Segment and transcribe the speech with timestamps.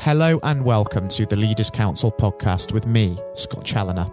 [0.00, 4.06] Hello and welcome to the Leaders Council podcast with me, Scott Challoner.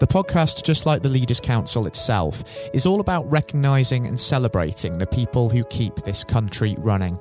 [0.00, 2.42] The podcast, just like the Leaders Council itself,
[2.74, 7.16] is all about recognising and celebrating the people who keep this country running.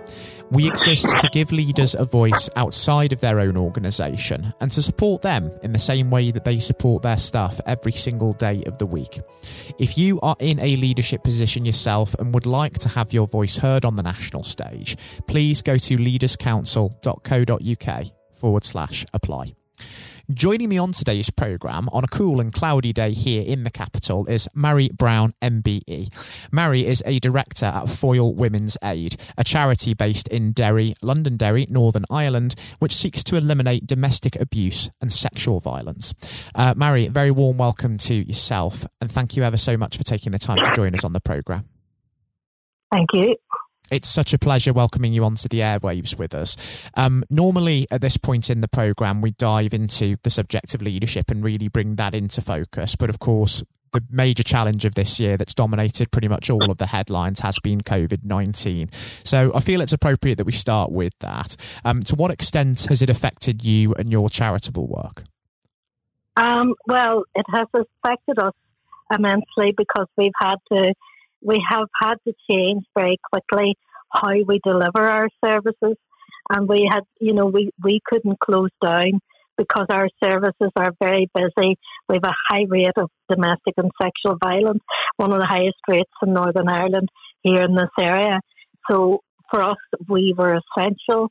[0.51, 5.21] We exist to give leaders a voice outside of their own organisation and to support
[5.21, 8.87] them in the same way that they support their staff every single day of the
[8.87, 9.21] week.
[9.77, 13.57] If you are in a leadership position yourself and would like to have your voice
[13.57, 14.97] heard on the national stage,
[15.27, 19.53] please go to leaderscouncil.co.uk forward slash apply.
[20.31, 24.27] Joining me on today's programme on a cool and cloudy day here in the capital
[24.27, 26.13] is Marie Brown MBE.
[26.51, 32.05] Marie is a director at Foyle Women's Aid, a charity based in Derry, Londonderry, Northern
[32.11, 36.13] Ireland, which seeks to eliminate domestic abuse and sexual violence.
[36.53, 40.03] Uh, Marie, a very warm welcome to yourself, and thank you ever so much for
[40.03, 41.65] taking the time to join us on the programme.
[42.91, 43.35] Thank you.
[43.91, 46.55] It's such a pleasure welcoming you onto the airwaves with us.
[46.95, 51.31] Um, normally, at this point in the programme, we dive into the subject of leadership
[51.31, 52.95] and really bring that into focus.
[52.95, 56.77] But of course, the major challenge of this year that's dominated pretty much all of
[56.77, 58.89] the headlines has been COVID 19.
[59.23, 61.55] So I feel it's appropriate that we start with that.
[61.83, 65.23] Um, to what extent has it affected you and your charitable work?
[66.37, 68.53] Um, well, it has affected us
[69.11, 70.93] immensely because we've had to
[71.41, 73.75] we have had to change very quickly
[74.11, 75.97] how we deliver our services.
[76.49, 79.19] And we had, you know, we, we couldn't close down
[79.57, 81.77] because our services are very busy.
[82.07, 84.79] We have a high rate of domestic and sexual violence,
[85.17, 87.09] one of the highest rates in Northern Ireland
[87.43, 88.39] here in this area.
[88.89, 89.19] So
[89.51, 91.29] for us, we were essential.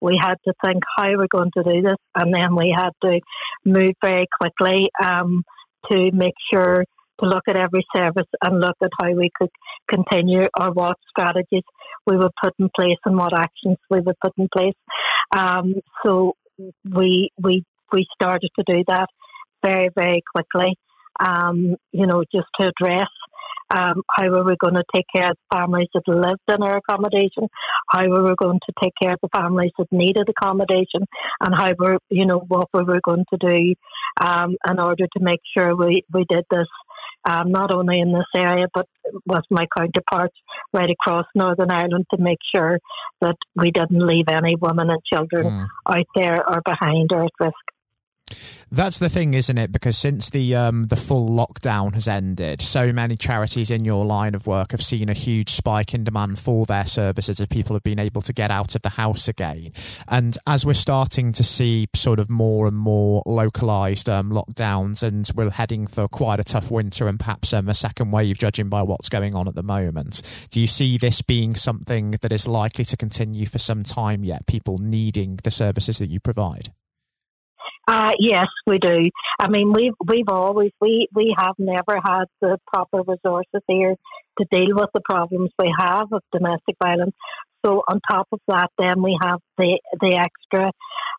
[0.00, 3.20] We had to think how we're going to do this, and then we had to
[3.64, 5.42] move very quickly um,
[5.90, 6.84] to make sure
[7.20, 9.50] to look at every service and look at how we could
[9.88, 11.62] continue or what strategies
[12.06, 14.74] we would put in place and what actions we would put in place.
[15.36, 16.34] Um, so
[16.84, 19.08] we we we started to do that
[19.62, 20.76] very very quickly.
[21.18, 23.08] Um, you know, just to address
[23.76, 27.48] um, how we were going to take care of families that lived in our accommodation,
[27.88, 31.06] how we were going to take care of the families that needed accommodation,
[31.40, 33.74] and how we you know, what we were going to do
[34.26, 36.66] um, in order to make sure we, we did this
[37.28, 38.86] um, not only in this area but
[39.26, 40.36] with my counterparts
[40.72, 42.78] right across Northern Ireland to make sure
[43.20, 45.66] that we didn't leave any women and children mm.
[45.88, 47.54] out there or behind or at risk.
[48.72, 49.72] That's the thing, isn't it?
[49.72, 54.34] Because since the um, the full lockdown has ended, so many charities in your line
[54.34, 57.82] of work have seen a huge spike in demand for their services as people have
[57.82, 59.72] been able to get out of the house again.
[60.06, 65.28] And as we're starting to see sort of more and more localized um, lockdowns, and
[65.34, 68.82] we're heading for quite a tough winter and perhaps um, a second wave, judging by
[68.82, 72.84] what's going on at the moment, do you see this being something that is likely
[72.84, 74.46] to continue for some time yet?
[74.46, 76.72] People needing the services that you provide.
[77.88, 78.96] Uh, yes, we do.
[79.38, 83.96] I mean, we've we've always we we have never had the proper resources here
[84.38, 87.14] to deal with the problems we have of domestic violence.
[87.64, 90.70] So on top of that, then we have the the extra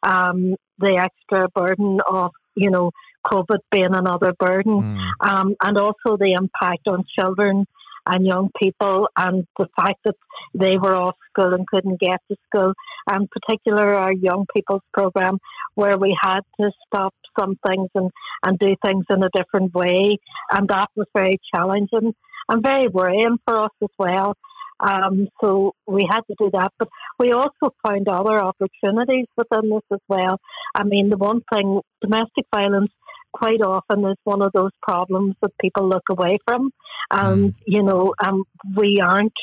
[0.03, 2.91] um, the extra burden of you know
[3.25, 5.09] COVID being another burden, mm.
[5.19, 7.65] um, and also the impact on children
[8.05, 10.15] and young people, and the fact that
[10.53, 12.73] they were off school and couldn't get to school,
[13.09, 15.37] and particular our young people's program,
[15.75, 18.11] where we had to stop some things and,
[18.43, 20.17] and do things in a different way,
[20.51, 22.13] and that was very challenging
[22.49, 24.35] and very worrying for us as well.
[24.79, 29.83] Um, so we had to do that, but we also found other opportunities within this
[29.93, 30.39] as well.
[30.73, 32.91] I mean, the one thing, domestic violence
[33.33, 36.71] quite often is one of those problems that people look away from.
[37.11, 37.55] And, mm.
[37.65, 38.43] you know, um,
[38.75, 39.33] we aren't,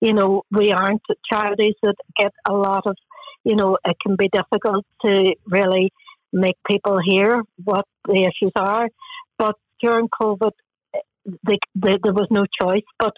[0.00, 2.96] you know, we aren't charities that get a lot of,
[3.44, 5.90] you know, it can be difficult to really
[6.32, 8.88] make people hear what the issues are.
[9.38, 10.52] But during COVID,
[11.24, 13.12] the, the, there was no choice but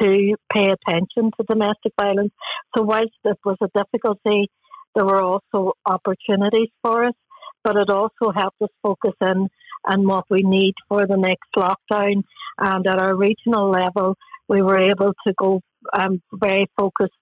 [0.00, 2.32] to pay attention to domestic violence.
[2.76, 4.50] So whilst it was a difficulty,
[4.94, 7.14] there were also opportunities for us,
[7.62, 9.48] but it also helped us focus in
[9.86, 12.22] and what we need for the next lockdown.
[12.58, 14.16] And at our regional level,
[14.48, 15.60] we were able to go
[15.98, 17.12] um, very focused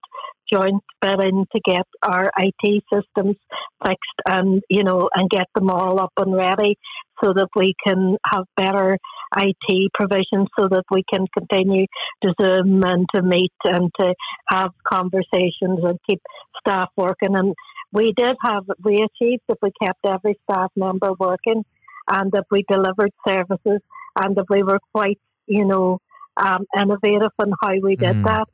[0.52, 3.37] joint bidding to get our IT systems
[3.84, 6.76] fixed and you know and get them all up and ready
[7.22, 8.96] so that we can have better
[9.37, 11.87] IT provision so that we can continue
[12.22, 14.14] to zoom and to meet and to
[14.49, 16.20] have conversations and keep
[16.60, 17.55] staff working and
[17.93, 21.64] we did have we achieved that we kept every staff member working
[22.10, 23.81] and that we delivered services
[24.20, 25.99] and that we were quite, you know,
[26.37, 28.25] um, innovative in how we did mm.
[28.25, 28.49] that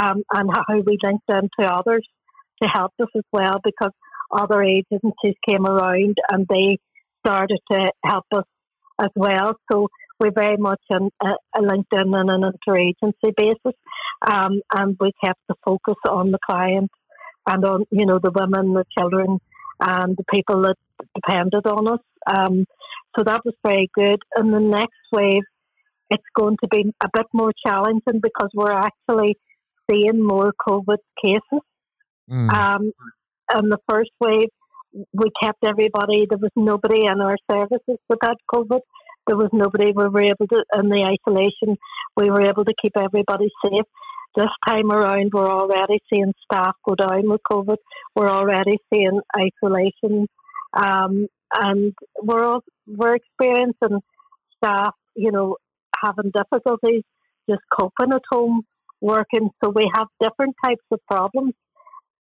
[0.00, 2.06] um, and how we linked into others
[2.62, 3.92] to help us as well because
[4.30, 6.78] other agencies came around and they
[7.24, 8.44] started to help us
[9.00, 9.54] as well.
[9.70, 9.88] So
[10.18, 13.78] we're very much on a, a LinkedIn and an interagency basis,
[14.26, 16.90] um, and we kept the focus on the client
[17.46, 19.38] and on you know the women, the children,
[19.80, 20.76] and the people that
[21.14, 22.00] depended on us.
[22.26, 22.64] Um,
[23.16, 24.18] so that was very good.
[24.34, 25.42] And the next wave,
[26.10, 29.36] it's going to be a bit more challenging because we're actually
[29.90, 31.62] seeing more COVID cases.
[32.30, 32.52] Mm.
[32.52, 32.92] Um,
[33.52, 34.48] and the first wave,
[35.12, 36.26] we kept everybody.
[36.28, 38.80] There was nobody in our services had COVID.
[39.26, 39.92] There was nobody.
[39.92, 41.76] We were able to, in the isolation,
[42.16, 43.86] we were able to keep everybody safe.
[44.36, 47.76] This time around, we're already seeing staff go down with COVID.
[48.14, 50.26] We're already seeing isolation,
[50.74, 54.00] um, and we're all, we're experiencing
[54.56, 55.56] staff, you know,
[56.02, 57.02] having difficulties
[57.48, 58.62] just coping at home,
[59.00, 59.50] working.
[59.62, 61.54] So we have different types of problems,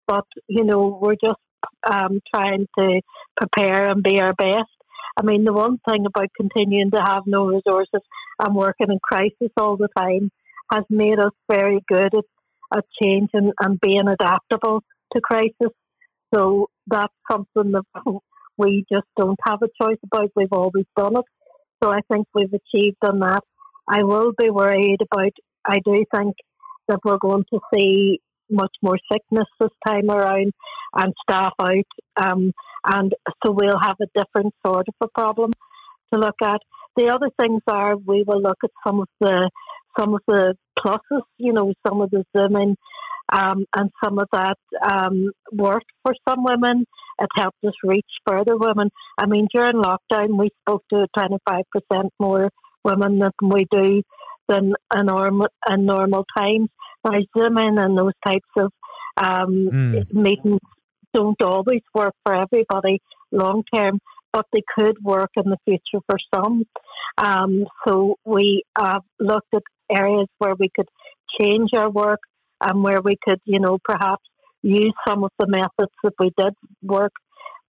[0.07, 1.39] but you know, we're just
[1.91, 3.01] um, trying to
[3.35, 4.69] prepare and be our best.
[5.17, 8.01] I mean, the one thing about continuing to have no resources
[8.39, 10.29] and working in crisis all the time
[10.71, 12.25] has made us very good at,
[12.75, 14.83] at changing and being adaptable
[15.13, 15.73] to crisis.
[16.33, 17.85] So that's something that
[18.57, 20.31] we just don't have a choice about.
[20.35, 21.25] We've always done it.
[21.83, 23.43] So I think we've achieved on that.
[23.87, 25.31] I will be worried about,
[25.65, 26.35] I do think
[26.87, 28.19] that we're going to see
[28.49, 30.53] much more sickness this time around
[30.95, 32.21] and staff out.
[32.21, 32.51] Um,
[32.85, 33.13] and
[33.43, 35.51] so we'll have a different sort of a problem
[36.13, 36.59] to look at.
[36.95, 39.49] The other things are we will look at some of the
[39.99, 42.75] some of the pluses, you know, some of the zooming
[43.31, 44.57] um, and some of that
[44.87, 46.85] um, worked for some women.
[47.19, 48.89] It helped us reach further women.
[49.17, 52.49] I mean, during lockdown, we spoke to 25% more
[52.83, 54.01] women than we do
[54.47, 56.69] than in normal, in normal times.
[57.03, 58.71] Now, Zooming and those types of
[59.17, 60.13] um, mm.
[60.13, 60.59] meetings
[61.13, 62.99] don't always work for everybody
[63.31, 63.99] long term,
[64.33, 66.63] but they could work in the future for some.
[67.17, 70.89] Um, so we uh, looked at areas where we could
[71.39, 72.19] change our work
[72.61, 74.23] and where we could, you know, perhaps
[74.61, 77.13] use some of the methods that we did work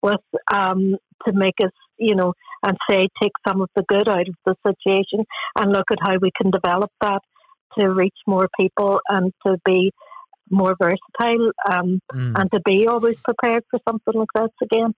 [0.01, 0.95] with um,
[1.25, 4.55] to make us, you know, and say take some of the good out of the
[4.65, 5.25] situation
[5.57, 7.21] and look at how we can develop that
[7.77, 9.91] to reach more people and to be
[10.49, 12.39] more versatile um, mm.
[12.39, 14.93] and to be always prepared for something like this again.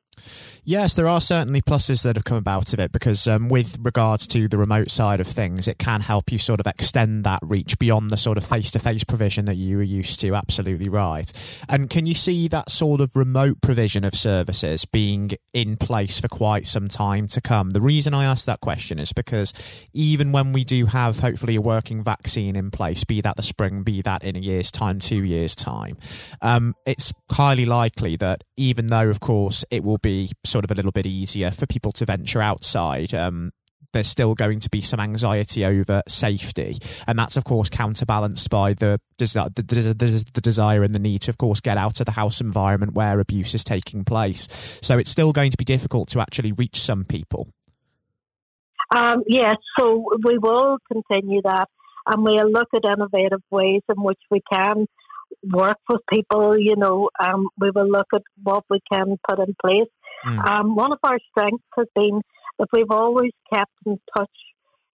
[0.64, 4.28] Yes, there are certainly pluses that have come about of it because, um, with regards
[4.28, 7.80] to the remote side of things, it can help you sort of extend that reach
[7.80, 10.36] beyond the sort of face to face provision that you were used to.
[10.36, 11.32] Absolutely right.
[11.68, 16.28] And can you see that sort of remote provision of services being in place for
[16.28, 17.72] quite some time to come?
[17.72, 19.54] The reason I ask that question is because
[19.94, 23.84] even when we do have hopefully a working vaccine in place, be that the spring,
[23.84, 25.98] be that in a year's time, two years' time,
[26.42, 30.74] um, it's highly likely that even though, of course, it will be sort of a
[30.74, 33.14] little bit easier for people to venture outside.
[33.14, 33.52] Um,
[33.94, 36.78] there's still going to be some anxiety over safety,
[37.08, 41.32] and that's of course counterbalanced by the, the, the, the desire and the need to,
[41.32, 44.48] of course, get out of the house environment where abuse is taking place.
[44.82, 47.48] So it's still going to be difficult to actually reach some people.
[48.96, 51.70] Um, yes, so we will continue that,
[52.06, 54.86] and we'll look at innovative ways in which we can
[55.44, 56.58] work with people.
[56.58, 59.90] You know, um, we will look at what we can put in place
[60.26, 60.46] Mm.
[60.46, 62.22] Um, one of our strengths has been
[62.58, 64.30] that we've always kept in touch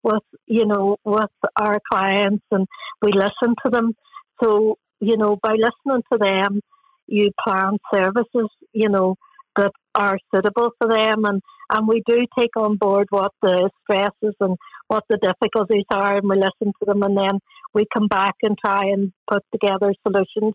[0.02, 2.66] with, you know, with our clients and
[3.00, 3.94] we listen to them.
[4.42, 6.61] So, you know, by listening to them,
[7.06, 9.16] you plan services, you know,
[9.56, 14.35] that are suitable for them and, and we do take on board what the stresses
[14.40, 14.56] and
[14.88, 17.38] what the difficulties are and we listen to them and then
[17.75, 20.54] we come back and try and put together solutions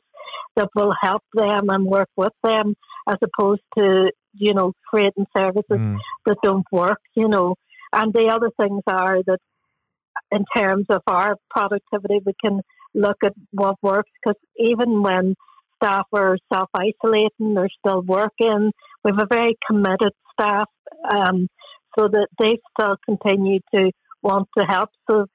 [0.56, 2.76] that will help them and work with them
[3.08, 5.98] as opposed to you know, creating services mm.
[6.26, 7.56] that don't work, you know.
[7.92, 9.40] And the other things are that
[10.32, 12.62] in terms of our productivity, we can
[12.94, 15.36] look at what works because even when
[15.82, 18.72] staff are self isolating, they're still working.
[19.04, 20.70] We have a very committed staff
[21.12, 21.48] um,
[21.98, 24.90] so that they still continue to want to help.
[25.10, 25.26] So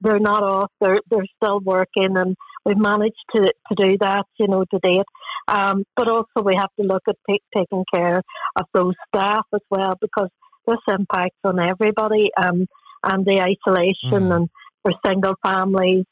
[0.00, 4.48] they're not off, they're, they're still working, and we've managed to, to do that, you
[4.48, 5.06] know, to date.
[5.48, 8.22] Um, but also, we have to look at t- taking care
[8.56, 10.28] of those staff as well because
[10.66, 12.66] this impacts on everybody um,
[13.04, 14.36] and the isolation mm.
[14.36, 14.48] and
[14.82, 16.04] for single families,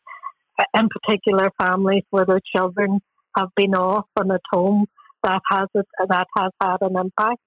[0.76, 3.00] in particular families where their children
[3.36, 4.86] have been off and at home.
[5.22, 7.40] That has it, that has had an impact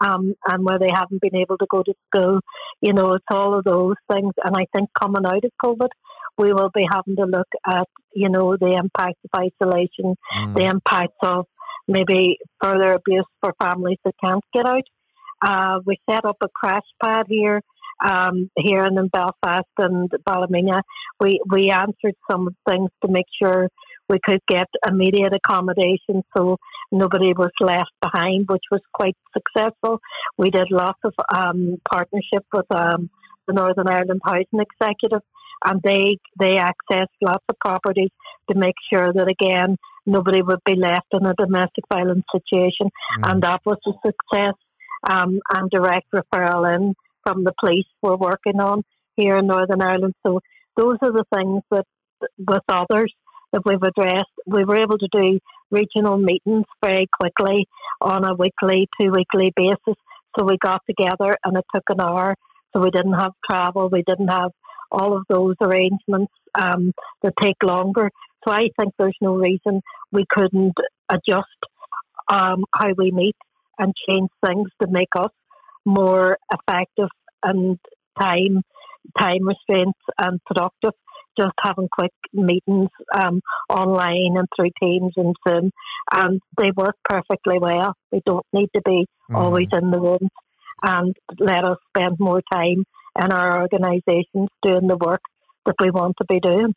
[0.00, 2.40] um, and where they haven't been able to go to school.
[2.80, 4.32] You know, it's all of those things.
[4.44, 5.88] And I think coming out of COVID,
[6.36, 10.54] we will be having to look at, you know, the impact of isolation, mm.
[10.54, 11.46] the impact of
[11.88, 14.84] maybe further abuse for families that can't get out.
[15.44, 17.60] Uh, we set up a crash pad here,
[18.04, 20.82] um, here in Belfast and Ballymena.
[21.20, 23.68] We we answered some things to make sure
[24.08, 26.56] we could get immediate accommodation so
[26.90, 30.00] nobody was left behind, which was quite successful.
[30.36, 33.10] We did lots of um, partnership with um,
[33.46, 35.22] the Northern Ireland Housing Executive,
[35.64, 38.10] and they they accessed lots of properties
[38.50, 42.86] to make sure that again nobody would be left in a domestic violence situation,
[43.18, 43.30] mm.
[43.30, 44.54] and that was a success.
[45.08, 48.82] Um, and direct referral in from the police we're working on
[49.14, 50.14] here in Northern Ireland.
[50.26, 50.40] So
[50.76, 51.84] those are the things that
[52.36, 53.12] with others
[53.52, 54.32] that we've addressed.
[54.46, 55.38] We were able to do
[55.70, 57.66] regional meetings very quickly
[58.00, 59.96] on a weekly, two weekly basis.
[60.38, 62.34] So we got together and it took an hour.
[62.72, 64.50] So we didn't have travel, we didn't have
[64.90, 68.10] all of those arrangements um, that take longer.
[68.46, 69.80] So I think there's no reason
[70.12, 70.74] we couldn't
[71.08, 71.46] adjust
[72.30, 73.36] um, how we meet
[73.78, 75.30] and change things to make us
[75.84, 77.08] more effective
[77.42, 77.78] and
[78.18, 78.62] time
[79.18, 80.92] time restraints and productive
[81.38, 85.70] just having quick meetings um, online and through Teams and Zoom,
[86.12, 87.94] and they work perfectly well.
[88.12, 89.34] We don't need to be mm.
[89.34, 90.28] always in the room,
[90.82, 92.84] and let us spend more time
[93.22, 95.22] in our organisations doing the work
[95.66, 96.74] that we want to be doing.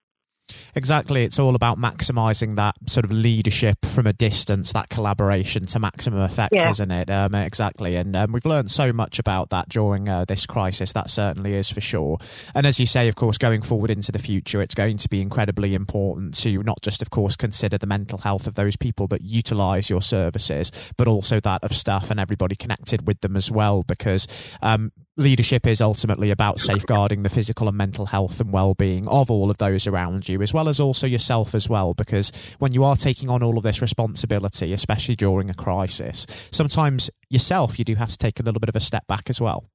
[0.75, 1.23] Exactly.
[1.23, 6.19] It's all about maximising that sort of leadership from a distance, that collaboration to maximum
[6.21, 6.69] effect, yeah.
[6.69, 7.09] isn't it?
[7.09, 7.95] Um, exactly.
[7.95, 10.93] And um, we've learned so much about that during uh, this crisis.
[10.93, 12.17] That certainly is for sure.
[12.55, 15.21] And as you say, of course, going forward into the future, it's going to be
[15.21, 19.21] incredibly important to not just, of course, consider the mental health of those people that
[19.21, 23.83] utilise your services, but also that of staff and everybody connected with them as well.
[23.83, 24.27] Because
[24.61, 29.51] um, leadership is ultimately about safeguarding the physical and mental health and well-being of all
[29.51, 32.95] of those around you as well as also yourself as well because when you are
[32.95, 38.09] taking on all of this responsibility especially during a crisis sometimes yourself you do have
[38.09, 39.65] to take a little bit of a step back as well.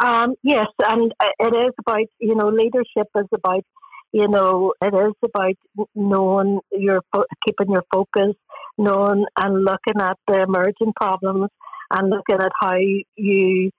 [0.00, 3.64] Um, yes and it is about you know leadership is about
[4.12, 5.56] you know it is about
[5.94, 7.02] knowing your
[7.46, 8.34] keeping your focus
[8.78, 11.50] knowing and looking at the emerging problems
[11.90, 12.76] and looking at how
[13.16, 13.70] you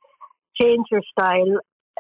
[0.59, 1.59] change your style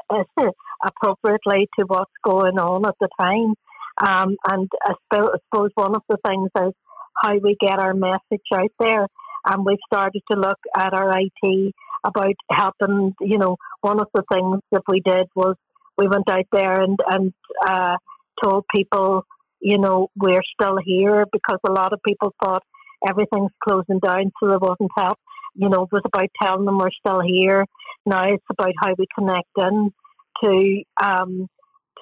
[0.85, 3.53] appropriately to what's going on at the time.
[4.01, 6.73] Um, and I suppose one of the things is
[7.21, 9.07] how we get our message out there.
[9.45, 11.73] And we've started to look at our IT
[12.05, 13.13] about helping.
[13.21, 15.55] You know, one of the things that we did was
[15.97, 17.33] we went out there and and
[17.65, 17.97] uh,
[18.43, 19.23] told people,
[19.61, 22.63] you know, we're still here because a lot of people thought
[23.09, 25.17] everything's closing down, so there wasn't help
[25.55, 27.65] you know, it was about telling them we're still here.
[28.05, 29.91] Now it's about how we connect in
[30.43, 31.47] to um,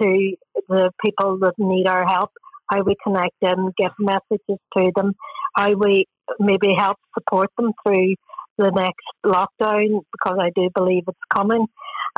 [0.01, 0.35] to
[0.67, 2.31] the people that need our help,
[2.71, 5.13] how we connect in, get messages to them,
[5.55, 6.05] how we
[6.39, 8.15] maybe help support them through
[8.57, 11.65] the next lockdown because I do believe it's coming,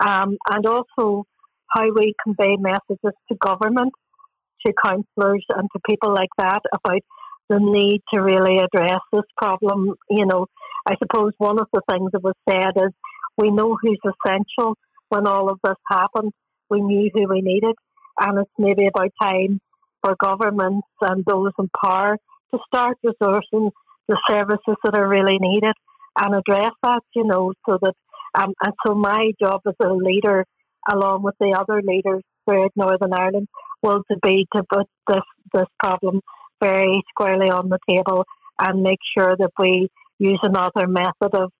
[0.06, 1.26] um, and also
[1.68, 3.94] how we convey messages to government,
[4.66, 7.02] to councillors, and to people like that about
[7.50, 9.96] the need to really address this problem.
[10.10, 10.46] You know,
[10.88, 12.92] I suppose one of the things that was said is
[13.38, 14.76] we know who's essential
[15.10, 16.32] when all of this happened.
[16.70, 17.76] We knew who we needed,
[18.22, 19.60] and it's maybe about time
[20.04, 22.18] for governments and those in power
[22.54, 23.72] to start resourcing
[24.08, 25.74] the services that are really needed
[26.18, 27.94] and address that, you know, so that,
[28.36, 30.46] um, and so my job as a leader,
[30.92, 33.48] along with the other leaders throughout Northern Ireland,
[33.82, 36.22] will to be to put this, this problem
[36.62, 38.26] very squarely on the table
[38.60, 41.52] and make sure that we use another method of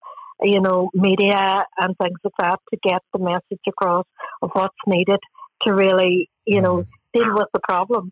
[0.42, 4.06] you know media and things like that to get the message across
[4.42, 5.20] of what's needed
[5.64, 7.20] to really you know mm-hmm.
[7.20, 8.12] deal with the problem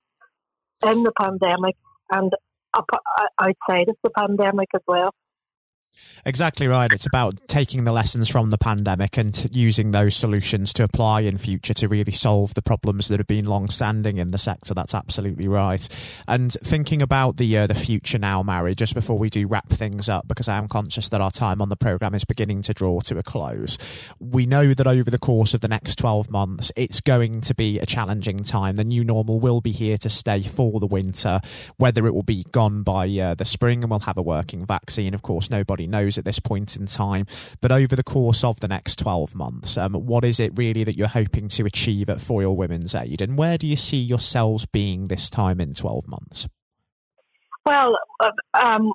[0.86, 1.76] in the pandemic
[2.12, 2.32] and
[3.40, 5.12] outside of the pandemic as well.
[6.28, 6.92] Exactly right.
[6.92, 11.38] It's about taking the lessons from the pandemic and using those solutions to apply in
[11.38, 14.74] future to really solve the problems that have been long standing in the sector.
[14.74, 15.88] That's absolutely right.
[16.28, 20.10] And thinking about the uh, the future now, Marie, just before we do wrap things
[20.10, 23.00] up, because I am conscious that our time on the program is beginning to draw
[23.02, 23.78] to a close.
[24.20, 27.80] We know that over the course of the next 12 months, it's going to be
[27.80, 28.76] a challenging time.
[28.76, 31.40] The new normal will be here to stay for the winter,
[31.78, 35.14] whether it will be gone by uh, the spring and we'll have a working vaccine.
[35.14, 37.26] Of course, nobody knows at this point in time.
[37.62, 40.98] But over the course of the next 12 months, um, what is it really that
[40.98, 43.22] you're hoping to achieve at Foyle Women's Aid?
[43.22, 46.48] And where do you see yourselves being this time in 12 months?
[47.66, 48.94] Well, uh, um,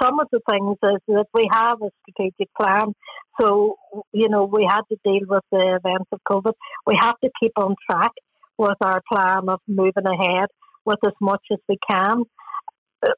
[0.00, 2.94] some of the things is that we have a strategic plan.
[3.40, 3.76] So,
[4.12, 6.52] you know, we had to deal with the events of COVID.
[6.86, 8.12] We have to keep on track
[8.58, 10.46] with our plan of moving ahead
[10.84, 12.24] with as much as we can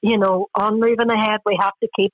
[0.03, 2.13] you know, on moving ahead, we have to keep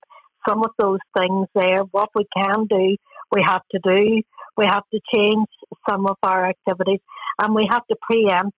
[0.49, 1.83] some of those things there.
[1.91, 2.97] What we can do,
[3.35, 4.23] we have to do.
[4.57, 5.47] We have to change
[5.89, 7.01] some of our activities,
[7.41, 8.57] and we have to preempt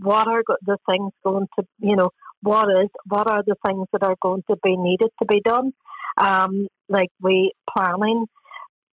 [0.00, 2.10] what are the things going to, you know,
[2.42, 5.72] what is what are the things that are going to be needed to be done.
[6.18, 8.26] Um, like we planning,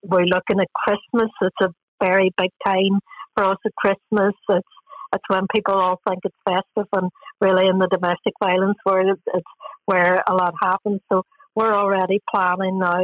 [0.03, 1.31] we're looking at Christmas.
[1.41, 2.99] It's a very big time
[3.35, 4.33] for us at Christmas.
[4.49, 4.67] It's
[5.13, 7.09] it's when people all think it's festive, and
[7.41, 9.51] really in the domestic violence world, it's
[9.85, 11.01] where a lot happens.
[11.11, 11.23] So
[11.55, 13.03] we're already planning now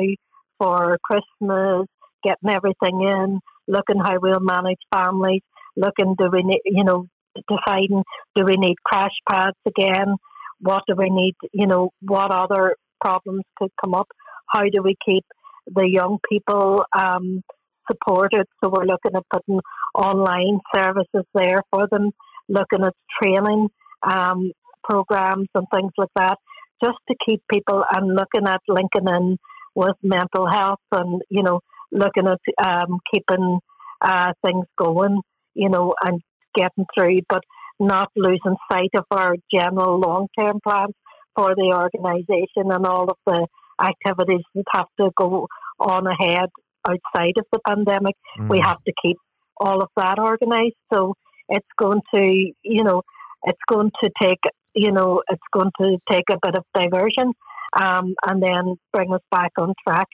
[0.59, 1.87] for Christmas,
[2.23, 5.41] getting everything in, looking how we'll manage families,
[5.75, 7.07] looking do we need, you know,
[7.47, 8.03] deciding
[8.35, 10.15] do we need crash pads again?
[10.59, 11.35] What do we need?
[11.53, 14.07] You know, what other problems could come up?
[14.47, 15.25] How do we keep
[15.67, 17.43] the young people um,
[17.91, 18.45] supported?
[18.63, 19.59] So we're looking at putting
[19.93, 22.11] online services there for them,
[22.49, 23.69] looking at training
[24.01, 24.51] um,
[24.83, 26.37] programs and things like that,
[26.83, 29.37] just to keep people and looking at linking in
[29.75, 31.59] with mental health and you know
[31.91, 33.59] looking at um, keeping
[34.01, 35.21] uh, things going,
[35.53, 36.21] you know, and
[36.55, 37.43] getting through, but
[37.79, 40.93] not losing sight of our general long term plans
[41.35, 43.47] for the organisation and all of the
[43.81, 45.47] activities that have to go
[45.79, 46.49] on ahead
[46.87, 48.15] outside of the pandemic.
[48.39, 48.49] Mm.
[48.49, 49.17] We have to keep
[49.57, 50.77] all of that organised.
[50.91, 51.13] So
[51.49, 53.03] it's going to, you know,
[53.43, 54.39] it's going to take,
[54.77, 57.33] you know, it's going to take a bit of diversion
[57.79, 60.07] um, and then bring us back on track.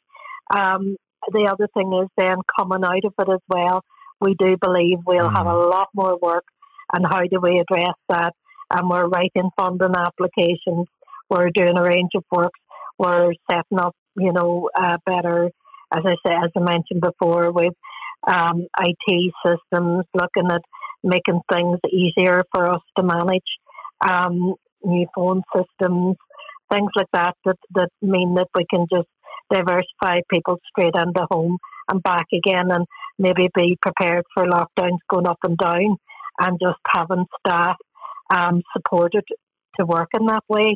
[0.54, 0.98] Um,
[1.32, 3.84] the other thing is then coming out of it as well
[4.24, 5.36] we do believe we'll mm.
[5.36, 5.70] have a mm.
[5.70, 6.46] lot more work
[6.94, 8.34] and how do we address that?
[8.72, 10.88] And we're writing funding applications.
[11.30, 12.60] We're doing a range of works.
[12.98, 15.50] We're setting up, you know, uh, better,
[15.94, 17.74] as I said, as I mentioned before, with
[18.28, 20.62] um, IT systems, looking at
[21.04, 23.44] making things easier for us to manage,
[24.08, 26.18] um, new phone systems,
[26.72, 29.08] things like that, that that mean that we can just
[29.52, 31.58] diversify people straight into home
[31.90, 32.86] and back again and
[33.20, 35.98] maybe be prepared for lockdowns going up and down
[36.40, 37.78] and just having staff
[38.34, 39.24] um, supported
[39.80, 40.76] to work in that way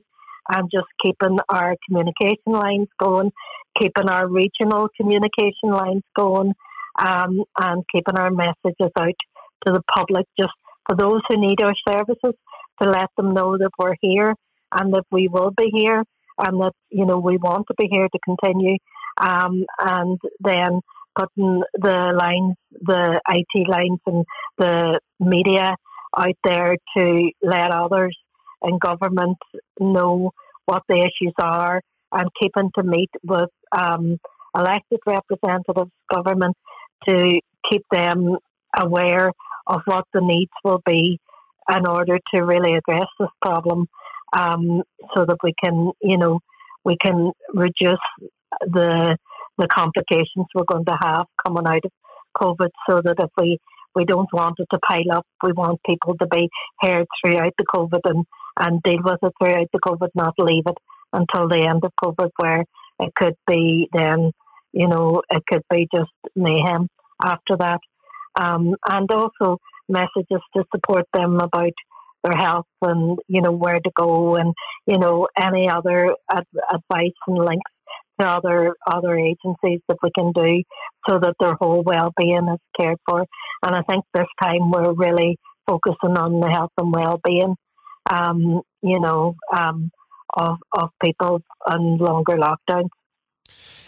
[0.50, 3.32] and just keeping our communication lines going,
[3.80, 6.54] keeping our regional communication lines going,
[7.00, 9.16] um, and keeping our messages out
[9.66, 10.54] to the public just
[10.88, 12.34] for those who need our services
[12.82, 14.34] to let them know that we're here
[14.72, 16.04] and that we will be here
[16.40, 18.78] and that, you know, we want to be here to continue.
[19.20, 20.82] Um, and then
[21.18, 24.26] putting the lines, the IT lines and
[24.58, 25.76] the media
[26.18, 28.16] out there to let others
[28.64, 29.38] in government
[29.80, 30.32] know
[30.66, 34.18] what the issues are and keeping to meet with um,
[34.56, 36.56] elected representatives, government,
[37.08, 38.38] to keep them
[38.78, 39.32] aware
[39.66, 41.20] of what the needs will be
[41.76, 43.88] in order to really address this problem
[44.38, 44.84] um,
[45.16, 46.40] so that we can, you know,
[46.84, 48.00] we can reduce
[48.62, 49.18] the
[49.58, 51.92] the complications we're going to have coming out of
[52.40, 53.58] COVID so that if we,
[53.96, 56.50] we don't want it to pile up, we want people to be
[56.80, 58.26] heard throughout the COVID and,
[58.60, 60.78] and deal with it throughout the COVID, not leave it
[61.14, 62.64] until the end of COVID where
[63.00, 64.32] it could be then,
[64.74, 66.88] you know, it could be just mayhem
[67.24, 67.80] after that.
[68.40, 69.58] Um, and also
[69.90, 71.74] messages to support them about
[72.24, 74.54] their health and, you know, where to go and,
[74.86, 77.72] you know, any other ad- advice and links
[78.20, 80.64] to other other agencies that we can do
[81.08, 83.26] so that their whole well being is cared for.
[83.64, 87.56] And I think this time we're really focusing on the health and well being,
[88.12, 89.92] um, you know, um,
[90.36, 92.90] of of people on longer lockdowns.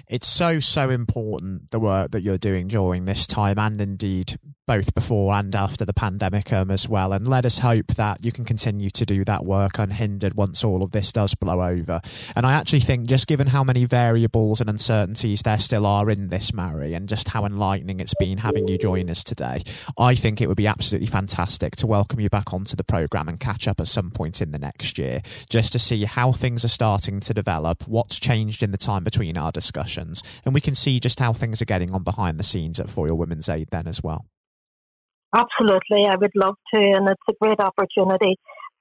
[0.08, 4.93] It's so, so important the work that you're doing during this time and indeed both
[4.93, 7.12] before and after the pandemic um, as well.
[7.12, 10.84] And let us hope that you can continue to do that work unhindered once all
[10.84, 12.00] of this does blow over.
[12.36, 16.28] And I actually think, just given how many variables and uncertainties there still are in
[16.28, 19.63] this, Marie, and just how enlightening it's been having you join us today,
[19.98, 23.39] I think it would be absolutely fantastic to welcome you back onto the programme and
[23.39, 26.67] catch up at some point in the next year, just to see how things are
[26.67, 31.00] starting to develop, what's changed in the time between our discussions, and we can see
[31.00, 34.04] just how things are getting on behind the scenes at Foyle Women's Aid then as
[34.04, 34.26] well.
[35.36, 38.36] Absolutely, I would love to, and it's a great opportunity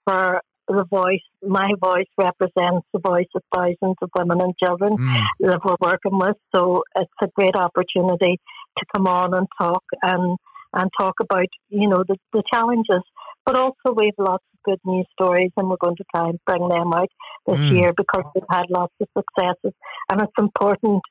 [0.06, 1.20] for the voice.
[1.42, 5.22] My voice represents the voice of thousands of women and children mm.
[5.40, 6.36] that we're working with.
[6.54, 8.38] So it's a great opportunity
[8.78, 10.36] to come on and talk and
[10.74, 13.02] and talk about you know the, the challenges,
[13.44, 16.38] but also we have lots of good news stories, and we're going to try and
[16.46, 17.08] bring them out
[17.46, 17.72] this mm.
[17.72, 19.74] year because we've had lots of successes,
[20.10, 21.02] and it's important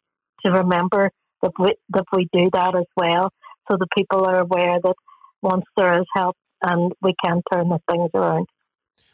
[0.45, 3.31] to remember that we that we do that as well,
[3.69, 4.95] so the people are aware that
[5.41, 8.47] once there is help and we can turn the things around.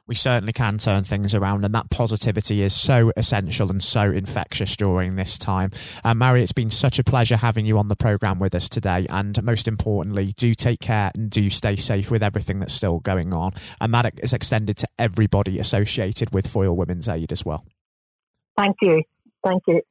[0.06, 4.76] We certainly can turn things around, and that positivity is so essential and so infectious
[4.76, 5.72] during this time.
[6.04, 9.06] Uh, Marie, it's been such a pleasure having you on the programme with us today,
[9.10, 13.34] and most importantly, do take care and do stay safe with everything that's still going
[13.34, 17.66] on, and that is extended to everybody associated with Foyle Women's Aid as well.
[18.58, 19.04] Thank you.
[19.42, 19.82] Thank you.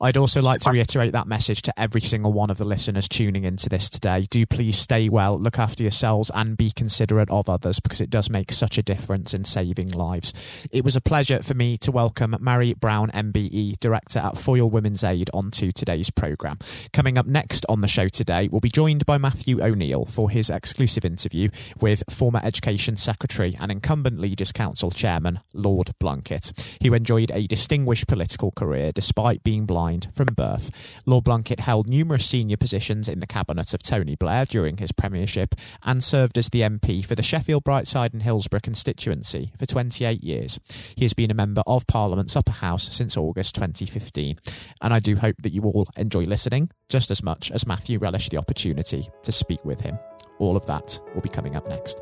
[0.00, 3.44] I'd also like to reiterate that message to every single one of the listeners tuning
[3.44, 4.26] into this today.
[4.30, 8.30] Do please stay well, look after yourselves, and be considerate of others because it does
[8.30, 10.32] make such a difference in saving lives.
[10.70, 15.04] It was a pleasure for me to welcome Marie Brown, MBE, Director at Foyle Women's
[15.04, 16.58] Aid, onto today's programme.
[16.92, 20.50] Coming up next on the show today, we'll be joined by Matthew O'Neill for his
[20.50, 21.48] exclusive interview
[21.80, 28.06] with former Education Secretary and incumbent Leaders Council Chairman, Lord Blunkett, who enjoyed a distinguished
[28.06, 30.70] political career despite being blind from birth.
[31.04, 35.54] Lord Blunkett held numerous senior positions in the cabinet of Tony Blair during his premiership
[35.82, 40.58] and served as the MP for the Sheffield Brightside and Hillsborough constituency for 28 years.
[40.96, 44.38] He has been a member of Parliament's upper house since August 2015,
[44.80, 48.30] and I do hope that you all enjoy listening just as much as Matthew relished
[48.30, 49.98] the opportunity to speak with him.
[50.38, 52.00] All of that will be coming up next.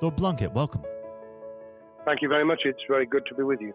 [0.00, 0.82] Lord Blunkett, welcome.
[2.04, 2.62] Thank you very much.
[2.64, 3.74] It's very good to be with you.